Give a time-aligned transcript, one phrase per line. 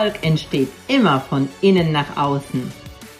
[0.00, 2.72] Erfolg entsteht immer von innen nach außen.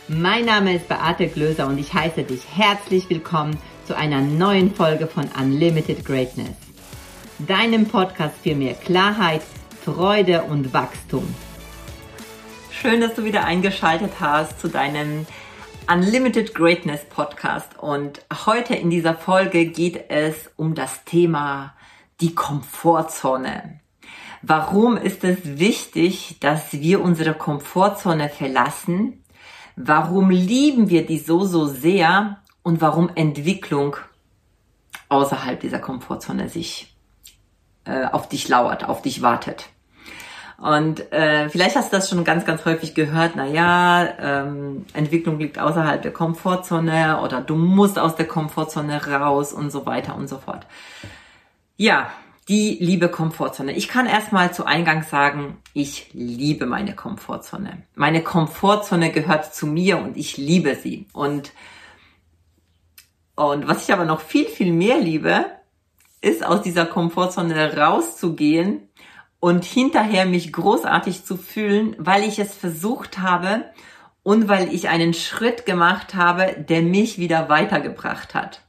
[0.08, 5.06] Mein Name ist Beate Glöser und ich heiße dich herzlich willkommen zu einer neuen Folge
[5.06, 6.56] von Unlimited Greatness.
[7.38, 9.42] Deinem Podcast für mehr Klarheit,
[9.84, 11.34] Freude und Wachstum.
[12.70, 15.26] Schön, dass du wieder eingeschaltet hast zu deinem
[15.86, 17.78] Unlimited Greatness Podcast.
[17.78, 21.74] Und heute in dieser Folge geht es um das Thema
[22.22, 23.79] die Komfortzone.
[24.42, 29.22] Warum ist es wichtig, dass wir unsere Komfortzone verlassen?
[29.76, 32.38] Warum lieben wir die so, so sehr?
[32.62, 33.96] Und warum Entwicklung
[35.08, 36.94] außerhalb dieser Komfortzone sich
[37.84, 39.68] äh, auf dich lauert, auf dich wartet?
[40.60, 45.38] Und äh, vielleicht hast du das schon ganz, ganz häufig gehört, na ja, ähm, Entwicklung
[45.38, 50.28] liegt außerhalb der Komfortzone oder du musst aus der Komfortzone raus und so weiter und
[50.28, 50.66] so fort.
[51.78, 52.10] Ja,
[52.50, 53.76] die liebe Komfortzone.
[53.76, 57.84] Ich kann erstmal zu Eingang sagen, ich liebe meine Komfortzone.
[57.94, 61.06] Meine Komfortzone gehört zu mir und ich liebe sie.
[61.12, 61.52] Und,
[63.36, 65.44] und was ich aber noch viel, viel mehr liebe,
[66.20, 68.88] ist aus dieser Komfortzone rauszugehen
[69.38, 73.64] und hinterher mich großartig zu fühlen, weil ich es versucht habe
[74.24, 78.62] und weil ich einen Schritt gemacht habe, der mich wieder weitergebracht hat.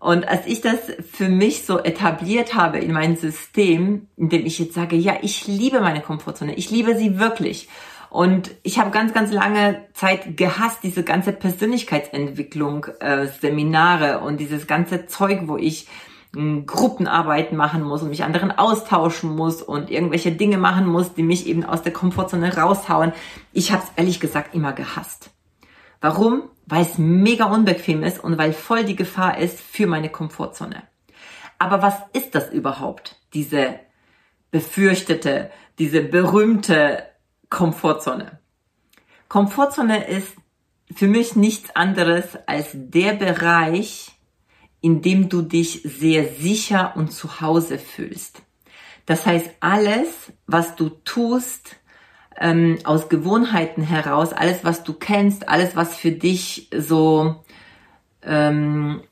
[0.00, 0.78] Und als ich das
[1.10, 5.46] für mich so etabliert habe in mein System, in dem ich jetzt sage, ja, ich
[5.46, 7.68] liebe meine Komfortzone, ich liebe sie wirklich.
[8.10, 14.66] Und ich habe ganz, ganz lange Zeit gehasst, diese ganze Persönlichkeitsentwicklung, äh, Seminare und dieses
[14.66, 15.88] ganze Zeug, wo ich
[16.32, 21.46] Gruppenarbeiten machen muss und mich anderen austauschen muss und irgendwelche Dinge machen muss, die mich
[21.46, 23.12] eben aus der Komfortzone raushauen.
[23.52, 25.30] Ich habe es ehrlich gesagt immer gehasst.
[26.00, 26.42] Warum?
[26.70, 30.82] Weil es mega unbequem ist und weil voll die Gefahr ist für meine Komfortzone.
[31.58, 33.16] Aber was ist das überhaupt?
[33.32, 33.80] Diese
[34.50, 37.04] befürchtete, diese berühmte
[37.48, 38.38] Komfortzone.
[39.28, 40.36] Komfortzone ist
[40.94, 44.12] für mich nichts anderes als der Bereich,
[44.80, 48.42] in dem du dich sehr sicher und zu Hause fühlst.
[49.06, 51.76] Das heißt, alles, was du tust,
[52.40, 57.42] ähm, aus Gewohnheiten heraus, alles, was du kennst, alles, was für dich so,
[58.22, 59.02] ähm,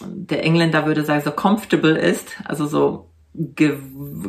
[0.00, 3.78] der Engländer würde sagen, so comfortable ist, also so ge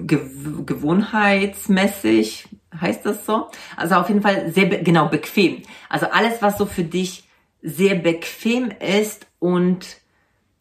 [0.06, 0.20] ge
[0.66, 2.48] gewohnheitsmäßig,
[2.80, 3.48] heißt das so?
[3.76, 5.64] Also auf jeden Fall sehr, genau, bequem.
[5.90, 7.28] Also alles, was so für dich
[7.62, 9.98] sehr bequem ist und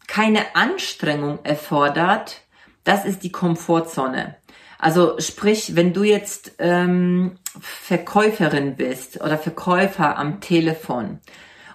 [0.06, 2.40] keine Anstrengung erfordert,
[2.84, 4.36] das ist die Komfortzone.
[4.80, 11.18] Also sprich, wenn du jetzt ähm, Verkäuferin bist oder Verkäufer am Telefon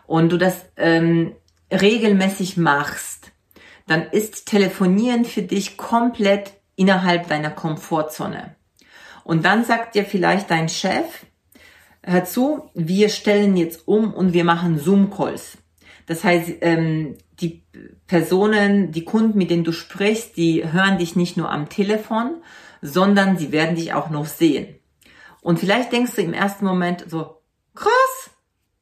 [0.08, 1.36] und du das ähm,
[1.72, 3.32] regelmäßig machst,
[3.86, 8.56] dann ist Telefonieren für dich komplett innerhalb deiner Komfortzone.
[9.24, 11.28] Und dann sagt dir vielleicht dein Chef,
[12.02, 15.60] hör zu, wir stellen jetzt um und wir machen Zoom-Calls.
[16.08, 17.62] Das heißt, ähm, die
[18.08, 22.42] Personen, die Kunden, mit denen du sprichst, die hören dich nicht nur am Telefon,
[22.86, 24.80] sondern sie werden dich auch noch sehen.
[25.42, 27.42] Und vielleicht denkst du im ersten Moment so,
[27.74, 28.30] krass,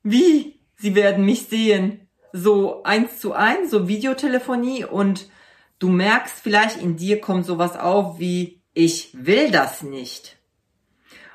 [0.03, 0.59] wie?
[0.75, 2.09] Sie werden mich sehen.
[2.31, 5.29] So eins zu eins, so Videotelefonie und
[5.79, 10.37] du merkst vielleicht in dir kommt sowas auf wie, ich will das nicht.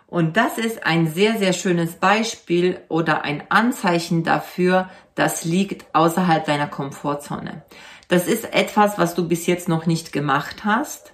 [0.06, 6.44] Und das ist ein sehr, sehr schönes Beispiel oder ein Anzeichen dafür, das liegt außerhalb
[6.44, 7.62] deiner Komfortzone.
[8.08, 11.12] Das ist etwas, was du bis jetzt noch nicht gemacht hast.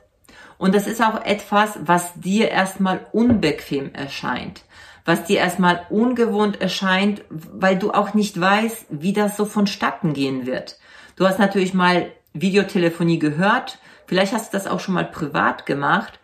[0.58, 4.64] Und das ist auch etwas, was dir erstmal unbequem erscheint,
[5.04, 10.46] was dir erstmal ungewohnt erscheint, weil du auch nicht weißt, wie das so vonstatten gehen
[10.46, 10.78] wird.
[11.16, 16.18] Du hast natürlich mal Videotelefonie gehört, vielleicht hast du das auch schon mal privat gemacht,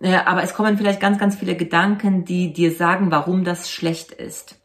[0.00, 4.10] äh, aber es kommen vielleicht ganz, ganz viele Gedanken, die dir sagen, warum das schlecht
[4.10, 4.56] ist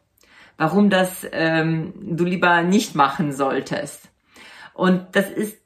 [0.60, 4.10] warum das ähm, du lieber nicht machen solltest.
[4.74, 5.58] Und das ist,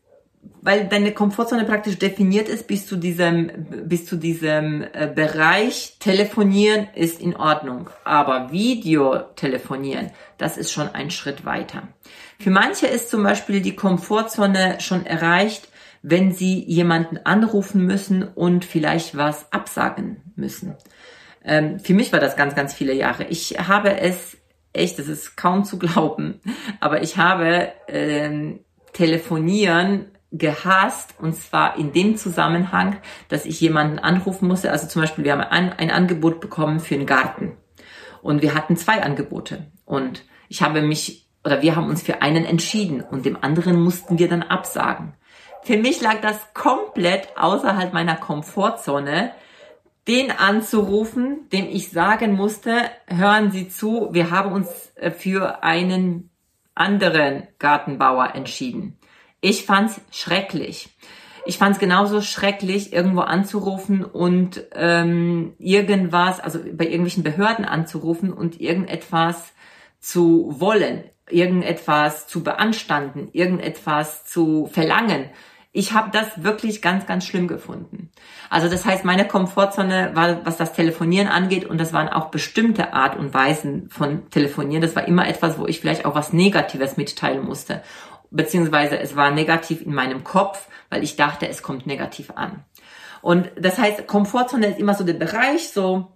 [0.61, 3.51] weil deine Komfortzone praktisch definiert ist, bis zu diesem,
[3.85, 7.89] bis zu diesem äh, Bereich telefonieren ist in Ordnung.
[8.05, 11.89] Aber Video telefonieren, das ist schon ein Schritt weiter.
[12.39, 15.67] Für manche ist zum Beispiel die Komfortzone schon erreicht,
[16.01, 20.75] wenn sie jemanden anrufen müssen und vielleicht was absagen müssen.
[21.43, 23.25] Ähm, für mich war das ganz, ganz viele Jahre.
[23.25, 24.37] Ich habe es
[24.71, 26.41] echt, das ist kaum zu glauben,
[26.79, 28.59] aber ich habe ähm,
[28.93, 32.97] telefonieren gehasst und zwar in dem Zusammenhang,
[33.29, 34.71] dass ich jemanden anrufen musste.
[34.71, 37.55] Also zum Beispiel, wir haben ein, ein Angebot bekommen für einen Garten
[38.21, 42.45] und wir hatten zwei Angebote und ich habe mich oder wir haben uns für einen
[42.45, 45.13] entschieden und dem anderen mussten wir dann absagen.
[45.61, 49.31] Für mich lag das komplett außerhalb meiner Komfortzone,
[50.07, 56.29] den anzurufen, dem ich sagen musste, hören Sie zu, wir haben uns äh, für einen
[56.75, 58.97] anderen Gartenbauer entschieden.
[59.43, 60.87] Ich fand's schrecklich.
[61.45, 68.61] Ich fand's genauso schrecklich, irgendwo anzurufen und ähm, irgendwas, also bei irgendwelchen Behörden anzurufen und
[68.61, 69.51] irgendetwas
[69.99, 75.25] zu wollen, irgendetwas zu beanstanden, irgendetwas zu verlangen.
[75.73, 78.11] Ich habe das wirklich ganz, ganz schlimm gefunden.
[78.49, 82.93] Also das heißt, meine Komfortzone war, was das Telefonieren angeht, und das waren auch bestimmte
[82.93, 84.83] Art und Weisen von Telefonieren.
[84.83, 87.81] Das war immer etwas, wo ich vielleicht auch was Negatives mitteilen musste.
[88.33, 92.65] Beziehungsweise es war negativ in meinem Kopf, weil ich dachte, es kommt negativ an.
[93.21, 96.11] Und das heißt, Komfortzone ist immer so der Bereich, so,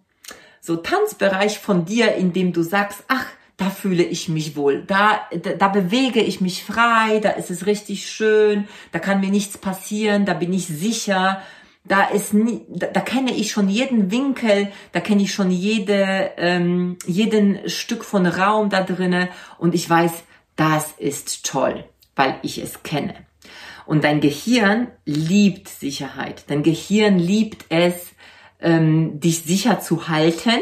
[0.59, 5.21] so Tanzbereich von dir, in dem du sagst, ach, da fühle ich mich wohl, da,
[5.31, 9.57] da, da bewege ich mich frei, da ist es richtig schön, da kann mir nichts
[9.57, 11.41] passieren, da bin ich sicher,
[11.83, 16.31] da ist nie, da, da kenne ich schon jeden Winkel, da kenne ich schon jede,
[16.37, 20.11] ähm, jeden Stück von Raum da drinne und ich weiß,
[20.55, 21.85] das ist toll,
[22.17, 23.15] weil ich es kenne.
[23.85, 26.43] Und dein Gehirn liebt Sicherheit.
[26.47, 27.93] Dein Gehirn liebt es,
[28.59, 30.59] ähm, dich sicher zu halten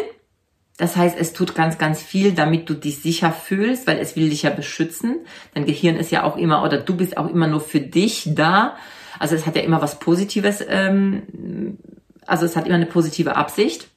[0.78, 4.30] das heißt, es tut ganz, ganz viel, damit du dich sicher fühlst, weil es will
[4.30, 5.22] dich ja beschützen.
[5.54, 8.76] Dein Gehirn ist ja auch immer, oder du bist auch immer nur für dich da.
[9.18, 11.78] Also es hat ja immer was Positives, ähm,
[12.26, 13.88] also es hat immer eine positive Absicht.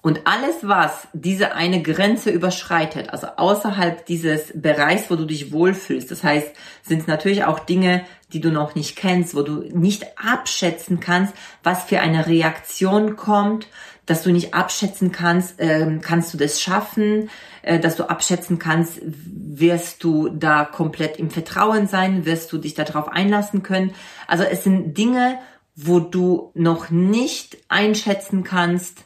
[0.00, 6.10] Und alles, was diese eine Grenze überschreitet, also außerhalb dieses Bereichs, wo du dich wohlfühlst,
[6.10, 6.50] das heißt,
[6.82, 11.34] sind es natürlich auch Dinge, die du noch nicht kennst, wo du nicht abschätzen kannst,
[11.64, 13.66] was für eine Reaktion kommt,
[14.06, 17.28] dass du nicht abschätzen kannst, äh, kannst du das schaffen,
[17.62, 22.74] äh, dass du abschätzen kannst, wirst du da komplett im Vertrauen sein, wirst du dich
[22.74, 23.92] darauf einlassen können.
[24.26, 25.38] Also es sind Dinge,
[25.74, 29.04] wo du noch nicht einschätzen kannst,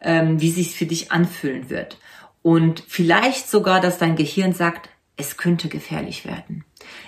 [0.00, 1.98] ähm, wie sich für dich anfühlen wird.
[2.42, 6.64] Und vielleicht sogar, dass dein Gehirn sagt, es könnte gefährlich werden.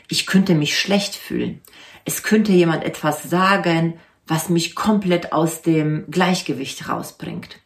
[0.09, 1.61] Ich könnte mich schlecht fühlen.
[2.05, 7.61] Es könnte jemand etwas sagen, was mich komplett aus dem Gleichgewicht rausbringt.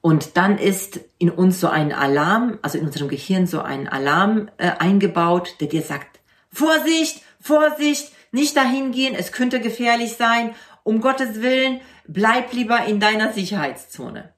[0.00, 4.50] Und dann ist in uns so ein Alarm, also in unserem Gehirn so ein Alarm
[4.56, 6.20] äh, eingebaut, der dir sagt,
[6.52, 10.54] Vorsicht, Vorsicht, nicht dahin gehen, es könnte gefährlich sein,
[10.84, 14.32] um Gottes Willen, bleib lieber in deiner Sicherheitszone.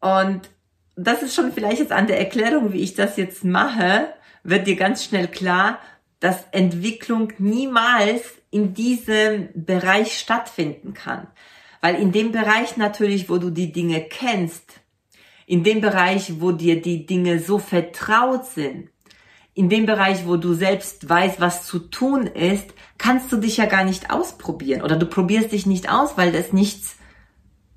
[0.00, 0.48] Und
[0.96, 4.08] das ist schon vielleicht jetzt an der Erklärung, wie ich das jetzt mache,
[4.42, 5.78] wird dir ganz schnell klar,
[6.20, 11.26] dass Entwicklung niemals in diesem Bereich stattfinden kann.
[11.80, 14.80] Weil in dem Bereich natürlich, wo du die Dinge kennst,
[15.46, 18.88] in dem Bereich, wo dir die Dinge so vertraut sind,
[19.54, 22.66] in dem Bereich, wo du selbst weißt, was zu tun ist,
[22.98, 26.52] kannst du dich ja gar nicht ausprobieren oder du probierst dich nicht aus, weil das
[26.52, 26.95] nichts,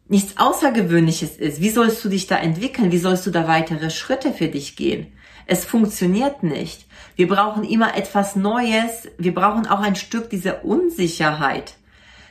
[0.09, 1.61] nichts Außergewöhnliches ist.
[1.61, 2.91] Wie sollst du dich da entwickeln?
[2.91, 5.13] Wie sollst du da weitere Schritte für dich gehen?
[5.45, 6.85] Es funktioniert nicht.
[7.15, 9.07] Wir brauchen immer etwas Neues.
[9.17, 11.75] Wir brauchen auch ein Stück dieser Unsicherheit.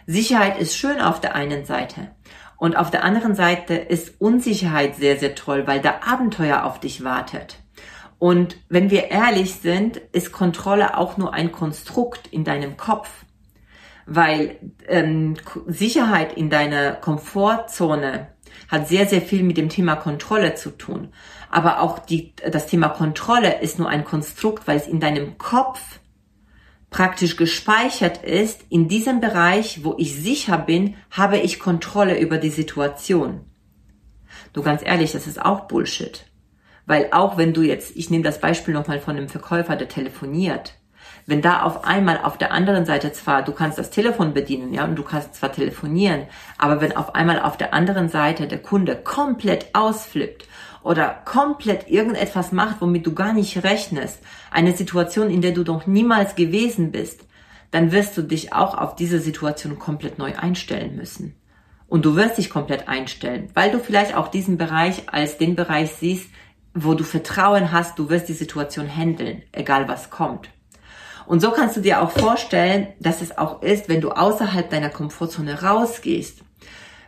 [0.06, 2.10] Sicherheit ist schön auf der einen Seite.
[2.56, 7.04] Und auf der anderen Seite ist Unsicherheit sehr, sehr toll, weil da Abenteuer auf dich
[7.04, 7.58] wartet.
[8.18, 13.08] Und wenn wir ehrlich sind, ist Kontrolle auch nur ein Konstrukt in deinem Kopf.
[14.10, 15.36] Weil ähm,
[15.66, 18.28] Sicherheit in deiner Komfortzone
[18.68, 21.12] hat sehr, sehr viel mit dem Thema Kontrolle zu tun.
[21.50, 26.00] Aber auch die, das Thema Kontrolle ist nur ein Konstrukt, weil es in deinem Kopf
[26.90, 28.64] praktisch gespeichert ist.
[28.70, 33.44] In diesem Bereich, wo ich sicher bin, habe ich Kontrolle über die Situation.
[34.52, 36.26] Du ganz ehrlich, das ist auch Bullshit.
[36.86, 40.77] Weil auch wenn du jetzt, ich nehme das Beispiel nochmal von einem Verkäufer, der telefoniert,
[41.28, 44.84] wenn da auf einmal auf der anderen Seite zwar, du kannst das Telefon bedienen, ja,
[44.84, 46.22] und du kannst zwar telefonieren,
[46.56, 50.48] aber wenn auf einmal auf der anderen Seite der Kunde komplett ausflippt
[50.82, 54.20] oder komplett irgendetwas macht, womit du gar nicht rechnest,
[54.50, 57.26] eine Situation, in der du doch niemals gewesen bist,
[57.72, 61.34] dann wirst du dich auch auf diese Situation komplett neu einstellen müssen.
[61.88, 65.92] Und du wirst dich komplett einstellen, weil du vielleicht auch diesen Bereich als den Bereich
[65.92, 66.30] siehst,
[66.72, 70.48] wo du Vertrauen hast, du wirst die Situation handeln, egal was kommt.
[71.28, 74.88] Und so kannst du dir auch vorstellen, dass es auch ist, wenn du außerhalb deiner
[74.88, 76.38] Komfortzone rausgehst.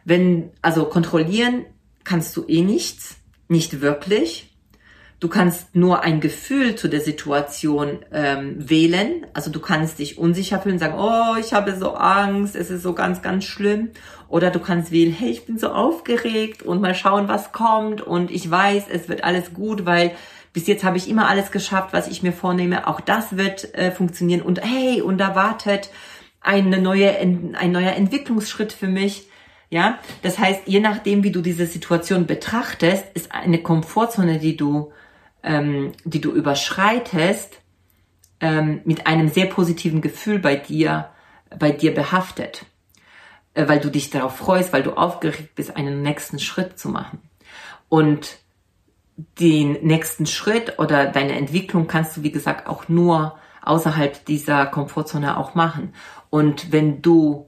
[0.04, 1.64] Wenn, also kontrollieren
[2.04, 3.16] kannst du eh nichts
[3.48, 4.54] nicht wirklich.
[5.20, 9.26] Du kannst nur ein Gefühl zu der Situation ähm, wählen.
[9.32, 12.92] Also du kannst dich unsicher fühlen, sagen, oh, ich habe so Angst, es ist so
[12.92, 13.90] ganz, ganz schlimm.
[14.28, 18.02] Oder du kannst wählen, hey, ich bin so aufgeregt und mal schauen, was kommt.
[18.02, 20.12] Und ich weiß, es wird alles gut, weil
[20.52, 22.86] bis jetzt habe ich immer alles geschafft, was ich mir vornehme.
[22.86, 24.42] Auch das wird äh, funktionieren.
[24.42, 25.90] Und hey, und da wartet
[26.40, 29.28] eine neue, ein neuer Entwicklungsschritt für mich.
[29.68, 34.92] Ja, das heißt, je nachdem, wie du diese Situation betrachtest, ist eine Komfortzone, die du,
[35.44, 37.60] ähm, die du überschreitest,
[38.40, 41.10] ähm, mit einem sehr positiven Gefühl bei dir,
[41.56, 42.64] bei dir behaftet,
[43.54, 47.20] äh, weil du dich darauf freust, weil du aufgeregt bist, einen nächsten Schritt zu machen.
[47.88, 48.38] Und
[49.38, 55.36] den nächsten Schritt oder deine Entwicklung kannst du, wie gesagt, auch nur außerhalb dieser Komfortzone
[55.36, 55.94] auch machen.
[56.30, 57.46] Und wenn du,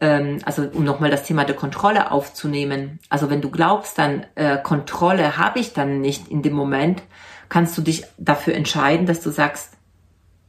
[0.00, 4.58] ähm, also um nochmal das Thema der Kontrolle aufzunehmen, also wenn du glaubst, dann äh,
[4.62, 7.02] Kontrolle habe ich dann nicht in dem Moment,
[7.48, 9.74] kannst du dich dafür entscheiden, dass du sagst,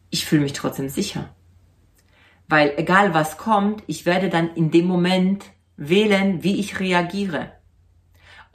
[0.10, 1.30] ich fühle mich trotzdem sicher.
[2.48, 5.46] Weil egal was kommt, ich werde dann in dem Moment
[5.78, 7.52] wählen, wie ich reagiere.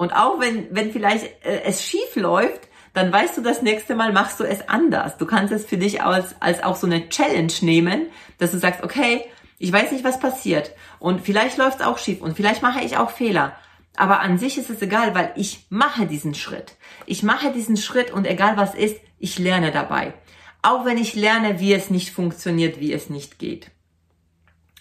[0.00, 4.14] Und auch wenn, wenn vielleicht äh, es schief läuft, dann weißt du, das nächste Mal
[4.14, 5.18] machst du es anders.
[5.18, 8.06] Du kannst es für dich als, als auch so eine Challenge nehmen,
[8.38, 9.26] dass du sagst, okay,
[9.58, 10.74] ich weiß nicht, was passiert.
[11.00, 13.54] Und vielleicht läuft es auch schief und vielleicht mache ich auch Fehler.
[13.94, 16.76] Aber an sich ist es egal, weil ich mache diesen Schritt.
[17.04, 20.14] Ich mache diesen Schritt und egal was ist, ich lerne dabei.
[20.62, 23.70] Auch wenn ich lerne, wie es nicht funktioniert, wie es nicht geht.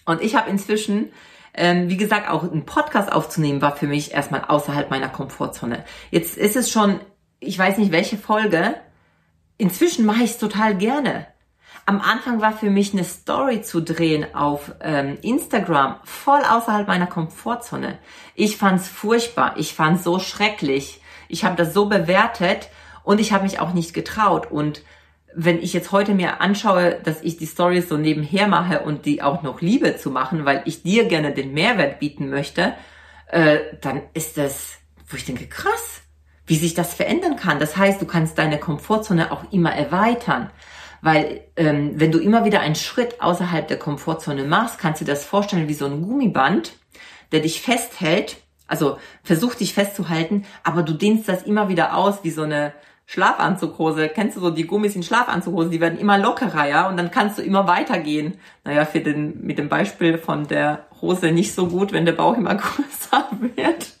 [0.06, 1.12] Und ich habe inzwischen,
[1.54, 5.84] ähm, wie gesagt, auch einen Podcast aufzunehmen, war für mich erstmal außerhalb meiner Komfortzone.
[6.10, 7.00] Jetzt ist es schon,
[7.40, 8.74] ich weiß nicht welche Folge.
[9.58, 11.26] Inzwischen mache ich es total gerne.
[11.86, 17.06] Am Anfang war für mich eine Story zu drehen auf ähm, Instagram voll außerhalb meiner
[17.06, 17.98] Komfortzone.
[18.34, 21.02] Ich fand's furchtbar, ich fand's so schrecklich.
[21.28, 22.68] Ich habe das so bewertet
[23.02, 24.82] und ich habe mich auch nicht getraut und
[25.34, 29.22] wenn ich jetzt heute mir anschaue, dass ich die Stories so nebenher mache und die
[29.22, 32.74] auch noch liebe zu machen, weil ich dir gerne den Mehrwert bieten möchte,
[33.28, 36.02] äh, dann ist das, wo ich denke, krass,
[36.46, 37.60] wie sich das verändern kann.
[37.60, 40.50] Das heißt, du kannst deine Komfortzone auch immer erweitern.
[41.02, 45.12] Weil ähm, wenn du immer wieder einen Schritt außerhalb der Komfortzone machst, kannst du dir
[45.12, 46.72] das vorstellen wie so ein Gummiband,
[47.32, 48.36] der dich festhält,
[48.70, 52.72] also versucht dich festzuhalten, aber du dehnst das immer wieder aus wie so eine
[53.06, 54.08] Schlafanzughose.
[54.08, 55.68] Kennst du so die Gummis in Schlafanzughose?
[55.68, 58.38] Die werden immer lockerer, ja, und dann kannst du immer weitergehen.
[58.62, 62.36] Naja, für den, mit dem Beispiel von der Hose nicht so gut, wenn der Bauch
[62.36, 63.94] immer größer wird.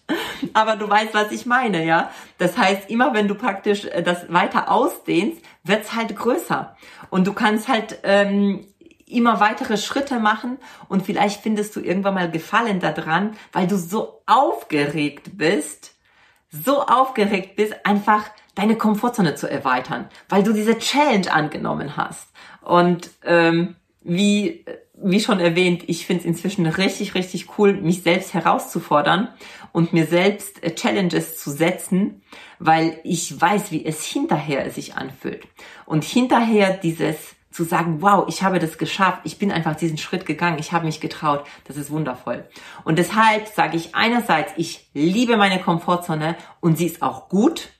[0.52, 2.10] Aber du weißt, was ich meine, ja.
[2.38, 6.76] Das heißt, immer wenn du praktisch äh, das weiter ausdehnst, wird's halt größer.
[7.10, 8.64] Und du kannst halt ähm,
[9.12, 14.22] immer weitere Schritte machen und vielleicht findest du irgendwann mal Gefallen daran, weil du so
[14.26, 15.94] aufgeregt bist,
[16.50, 22.28] so aufgeregt bist, einfach deine Komfortzone zu erweitern, weil du diese Challenge angenommen hast.
[22.62, 24.64] Und ähm, wie,
[24.94, 29.28] wie schon erwähnt, ich finde es inzwischen richtig, richtig cool, mich selbst herauszufordern
[29.72, 32.22] und mir selbst äh, Challenges zu setzen,
[32.58, 35.46] weil ich weiß, wie es hinterher sich anfühlt.
[35.86, 40.24] Und hinterher dieses zu sagen, wow, ich habe das geschafft, ich bin einfach diesen Schritt
[40.24, 42.48] gegangen, ich habe mich getraut, das ist wundervoll.
[42.84, 47.70] Und deshalb sage ich einerseits, ich liebe meine Komfortzone und sie ist auch gut,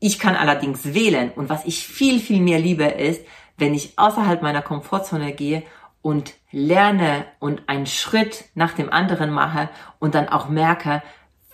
[0.00, 3.24] ich kann allerdings wählen und was ich viel, viel mehr liebe ist,
[3.56, 5.62] wenn ich außerhalb meiner Komfortzone gehe
[6.00, 9.70] und lerne und einen Schritt nach dem anderen mache
[10.00, 11.02] und dann auch merke,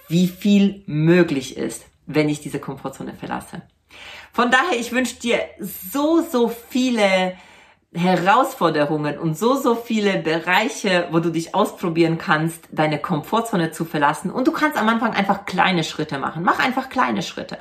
[0.09, 3.61] wie viel möglich ist, wenn ich diese Komfortzone verlasse.
[4.33, 7.37] Von daher, ich wünsche dir so, so viele
[7.95, 14.31] Herausforderungen und so, so viele Bereiche, wo du dich ausprobieren kannst, deine Komfortzone zu verlassen.
[14.31, 16.43] Und du kannst am Anfang einfach kleine Schritte machen.
[16.43, 17.59] Mach einfach kleine Schritte.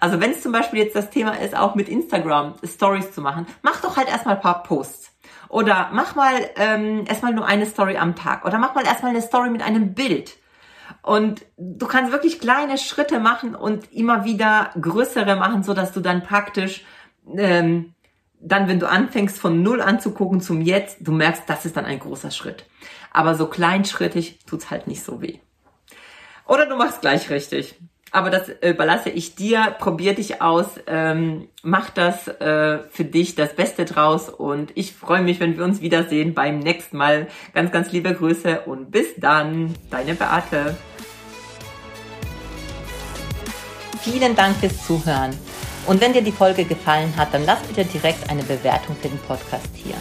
[0.00, 3.46] Also wenn es zum Beispiel jetzt das Thema ist, auch mit Instagram Stories zu machen,
[3.62, 5.12] mach doch halt erstmal ein paar Posts.
[5.48, 8.44] Oder mach mal ähm, erstmal nur eine Story am Tag.
[8.44, 10.36] Oder mach mal erstmal eine Story mit einem Bild.
[11.04, 16.00] Und du kannst wirklich kleine Schritte machen und immer wieder größere machen, so dass du
[16.00, 16.82] dann praktisch
[17.36, 17.92] ähm,
[18.40, 21.98] dann, wenn du anfängst von null anzugucken zum Jetzt, du merkst, das ist dann ein
[21.98, 22.64] großer Schritt.
[23.12, 25.40] Aber so kleinschrittig tut's halt nicht so weh.
[26.46, 27.78] Oder du machst gleich richtig
[28.14, 29.74] aber das überlasse ich dir.
[29.80, 35.20] Probier dich aus, ähm, mach das äh, für dich das Beste draus und ich freue
[35.20, 37.26] mich, wenn wir uns wiedersehen beim nächsten Mal.
[37.54, 40.76] Ganz, ganz liebe Grüße und bis dann, deine Beate.
[44.00, 45.32] Vielen Dank fürs Zuhören.
[45.88, 49.18] Und wenn dir die Folge gefallen hat, dann lass bitte direkt eine Bewertung für den
[49.18, 49.96] Podcast hier.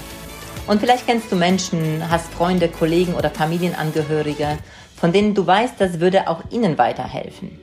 [0.68, 4.60] Und vielleicht kennst du Menschen, hast Freunde, Kollegen oder Familienangehörige,
[4.96, 7.63] von denen du weißt, das würde auch ihnen weiterhelfen.